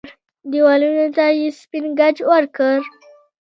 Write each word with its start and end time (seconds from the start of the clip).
دېوالونو 0.51 1.05
ته 1.15 1.25
يې 1.39 1.47
سپين 1.59 1.85
ګچ 1.99 2.17
ورکړ. 2.31 2.77